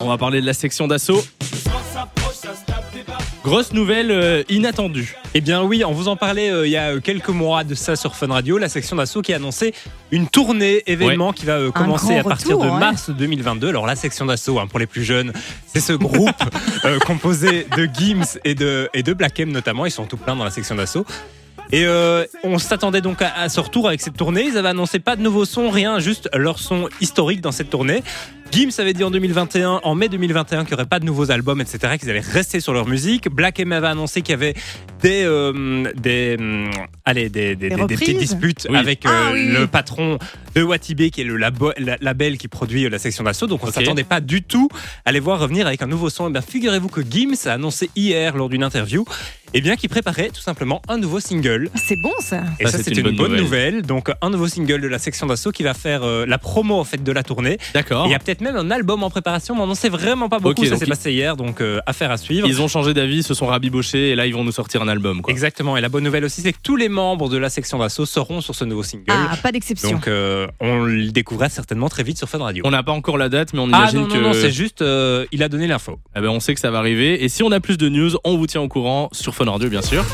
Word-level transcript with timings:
On 0.00 0.06
va 0.06 0.16
parler 0.16 0.40
de 0.40 0.46
la 0.46 0.52
section 0.52 0.86
d'assaut. 0.86 1.24
Grosse 3.42 3.72
nouvelle 3.72 4.12
euh, 4.12 4.44
inattendue. 4.48 5.16
Eh 5.34 5.40
bien 5.40 5.64
oui, 5.64 5.84
on 5.84 5.90
vous 5.90 6.06
en 6.06 6.14
parlait 6.14 6.50
euh, 6.50 6.68
il 6.68 6.70
y 6.70 6.76
a 6.76 7.00
quelques 7.00 7.30
mois 7.30 7.64
de 7.64 7.74
ça 7.74 7.96
sur 7.96 8.14
Fun 8.14 8.28
Radio, 8.28 8.58
la 8.58 8.68
section 8.68 8.94
d'assaut 8.94 9.22
qui 9.22 9.32
a 9.32 9.36
annoncé 9.36 9.74
une 10.12 10.28
tournée 10.28 10.84
événement 10.86 11.32
qui 11.32 11.46
va 11.46 11.54
euh, 11.54 11.72
commencer 11.72 12.16
à 12.16 12.22
partir 12.22 12.58
retour, 12.58 12.64
de 12.66 12.70
ouais. 12.70 12.78
mars 12.78 13.10
2022. 13.10 13.70
Alors 13.70 13.86
la 13.86 13.96
section 13.96 14.26
d'assaut, 14.26 14.60
hein, 14.60 14.68
pour 14.68 14.78
les 14.78 14.86
plus 14.86 15.02
jeunes, 15.02 15.32
c'est 15.66 15.80
ce 15.80 15.94
groupe 15.94 16.30
euh, 16.84 17.00
composé 17.00 17.66
de 17.76 17.88
Gims 17.92 18.38
et 18.44 18.54
de, 18.54 18.88
et 18.94 19.02
de 19.02 19.12
Black 19.12 19.40
M 19.40 19.50
notamment, 19.50 19.84
ils 19.84 19.90
sont 19.90 20.06
tout 20.06 20.16
pleins 20.16 20.36
dans 20.36 20.44
la 20.44 20.52
section 20.52 20.76
d'assaut. 20.76 21.04
Et 21.70 21.84
euh, 21.86 22.24
on 22.44 22.58
s'attendait 22.58 23.00
donc 23.02 23.20
à, 23.20 23.32
à 23.34 23.48
ce 23.50 23.60
retour 23.60 23.88
avec 23.88 24.00
cette 24.00 24.16
tournée. 24.16 24.44
Ils 24.44 24.56
avaient 24.56 24.68
annoncé 24.70 24.98
pas 25.00 25.16
de 25.16 25.22
nouveaux 25.22 25.44
sons, 25.44 25.68
rien, 25.70 25.98
juste 25.98 26.28
leur 26.34 26.58
son 26.58 26.88
historique 27.00 27.40
dans 27.42 27.52
cette 27.52 27.68
tournée. 27.70 28.02
Gims 28.50 28.70
avait 28.78 28.94
dit 28.94 29.04
en 29.04 29.10
2021, 29.10 29.80
en 29.84 29.94
mai 29.94 30.08
2021, 30.08 30.60
qu'il 30.64 30.68
n'y 30.68 30.74
aurait 30.80 30.88
pas 30.88 30.98
de 31.00 31.04
nouveaux 31.04 31.30
albums, 31.30 31.60
etc., 31.60 31.98
qu'ils 32.00 32.08
allaient 32.08 32.20
rester 32.20 32.60
sur 32.60 32.72
leur 32.72 32.86
musique. 32.88 33.28
Black 33.28 33.60
M 33.60 33.72
avait 33.72 33.88
annoncé 33.88 34.22
qu'il 34.22 34.30
y 34.32 34.34
avait 34.36 34.54
des, 35.02 35.22
euh, 35.24 35.92
des, 35.94 36.36
hum, 36.40 36.70
allez, 37.04 37.28
des, 37.28 37.54
des, 37.56 37.68
Des 37.68 37.76
des- 37.76 37.84
des 37.84 37.94
petites 37.96 38.16
disputes 38.18 38.66
Oui. 38.70 38.78
avec 38.78 39.04
euh, 39.04 39.10
Ah, 39.12 39.30
oui, 39.34 39.48
le 39.48 39.66
patron 39.66 40.18
de 40.54 40.62
Watibé, 40.62 41.10
qui 41.10 41.20
est 41.20 41.24
le 41.24 41.36
labo- 41.36 41.74
la- 41.76 41.98
label 42.00 42.38
qui 42.38 42.48
produit 42.48 42.86
euh, 42.86 42.88
la 42.88 42.98
section 42.98 43.22
d'assaut. 43.22 43.46
Donc 43.46 43.64
on 43.64 43.68
Ok. 43.68 43.74
s'attendait 43.74 44.02
pas 44.02 44.22
du 44.22 44.42
tout 44.42 44.70
à 45.04 45.12
les 45.12 45.20
voir 45.20 45.38
revenir 45.38 45.66
avec 45.66 45.82
un 45.82 45.86
nouveau 45.86 46.08
son. 46.08 46.30
Et 46.30 46.32
bien 46.32 46.40
figurez-vous 46.40 46.88
que 46.88 47.02
Gims 47.02 47.34
a 47.44 47.52
annoncé 47.52 47.90
hier 47.96 48.34
lors 48.34 48.48
d'une 48.48 48.64
interview, 48.64 49.04
et 49.54 49.60
bien 49.60 49.76
qu'il 49.76 49.88
préparait 49.88 50.28
tout 50.30 50.40
simplement 50.40 50.82
un 50.88 50.98
nouveau 50.98 51.20
single. 51.20 51.70
C'est 51.74 51.96
bon 52.02 52.12
ça. 52.20 52.42
Et 52.60 52.66
Ça, 52.66 52.72
ça, 52.72 52.78
c'est 52.84 52.90
une 52.92 52.98
une, 52.98 53.04
bonne 53.04 53.16
bonne 53.16 53.30
nouvelle. 53.36 53.74
nouvelle. 53.74 53.82
Donc, 53.82 54.10
un 54.20 54.30
nouveau 54.30 54.48
single 54.48 54.80
de 54.80 54.88
la 54.88 54.98
section 54.98 55.26
d'assaut 55.26 55.50
qui 55.52 55.62
va 55.62 55.74
faire 55.74 56.02
euh, 56.02 56.26
la 56.26 56.38
promo 56.38 56.78
en 56.78 56.84
fait 56.84 57.02
de 57.02 57.12
la 57.12 57.22
tournée. 57.22 57.58
D'accord. 57.74 58.06
Il 58.06 58.10
y 58.10 58.14
a 58.14 58.18
peut-être 58.18 58.40
même 58.40 58.56
un 58.56 58.70
album 58.70 59.02
en 59.02 59.10
préparation, 59.10 59.54
mais 59.54 59.62
on 59.62 59.66
n'en 59.66 59.74
sait 59.74 59.88
vraiment 59.88 60.28
pas 60.28 60.38
beaucoup. 60.38 60.64
Ça 60.64 60.76
s'est 60.76 60.86
passé 60.86 61.12
hier, 61.12 61.36
donc 61.36 61.60
euh, 61.60 61.80
affaire 61.86 62.10
à 62.10 62.16
suivre. 62.16 62.46
Ils 62.46 62.60
ont 62.60 62.68
changé 62.68 62.94
d'avis, 62.94 63.22
se 63.22 63.34
sont 63.34 63.46
rabibochés 63.46 64.10
et 64.10 64.14
là 64.14 64.26
ils 64.26 64.34
vont 64.34 64.44
nous 64.44 64.52
sortir 64.52 64.82
un 64.82 64.88
album. 64.88 65.22
Quoi. 65.22 65.32
Exactement. 65.32 65.76
Et 65.76 65.80
la 65.80 65.88
bonne 65.88 66.04
nouvelle 66.04 66.24
aussi, 66.24 66.40
c'est 66.42 66.52
que 66.52 66.58
tous 66.62 66.76
les 66.76 66.88
membres 66.88 67.28
de 67.28 67.38
la 67.38 67.50
section 67.50 67.78
d'assaut 67.78 68.06
seront 68.06 68.40
sur 68.40 68.54
ce 68.54 68.64
nouveau 68.64 68.82
single. 68.82 69.04
Ah, 69.08 69.36
pas 69.42 69.52
d'exception. 69.52 69.90
donc, 69.92 70.08
euh, 70.08 70.46
on 70.60 70.82
le 70.84 71.10
découvrira 71.10 71.48
certainement 71.48 71.88
très 71.88 72.02
vite 72.02 72.18
sur 72.18 72.28
Fun 72.28 72.38
Radio. 72.38 72.62
On 72.66 72.70
n'a 72.70 72.82
pas 72.82 72.92
encore 72.92 73.18
la 73.18 73.28
date, 73.28 73.52
mais 73.54 73.60
on 73.60 73.68
Ah 73.72 73.78
imagine 73.78 74.00
non, 74.00 74.08
non, 74.08 74.14
que 74.14 74.18
non, 74.20 74.32
c'est 74.32 74.50
juste, 74.50 74.82
euh, 74.82 75.26
il 75.32 75.42
a 75.42 75.48
donné 75.48 75.66
l'info. 75.66 75.98
Eh 76.16 76.20
ben, 76.20 76.28
on 76.28 76.40
sait 76.40 76.54
que 76.54 76.60
ça 76.60 76.70
va 76.70 76.78
arriver. 76.78 77.22
Et 77.24 77.28
si 77.28 77.42
on 77.42 77.50
a 77.52 77.60
plus 77.60 77.78
de 77.78 77.88
news, 77.88 78.10
on 78.24 78.36
vous 78.36 78.46
tient 78.46 78.60
au 78.60 78.68
courant 78.68 79.08
sur 79.12 79.34
Fun 79.38 79.46
bien 79.70 79.82
sûr. 79.82 80.04